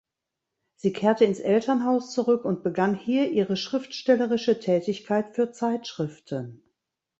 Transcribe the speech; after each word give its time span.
Sie 0.77 0.93
kehrte 0.93 1.25
ins 1.25 1.39
Elternhaus 1.39 2.11
zurück 2.11 2.43
und 2.43 2.63
begann 2.63 2.95
hier 2.95 3.29
ihre 3.29 3.55
schriftstellerische 3.55 4.59
Tätigkeit 4.59 5.35
für 5.35 5.51
Zeitschriften. 5.51 6.63